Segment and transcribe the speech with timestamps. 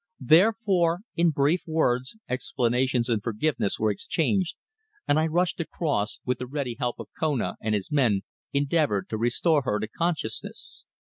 [0.25, 4.55] Therefore in brief words explanations and forgiveness were exchanged
[5.07, 9.09] and I rushed across, and with the ready help of Kona and his men endeavoured
[9.09, 10.85] to restore her to consciousness.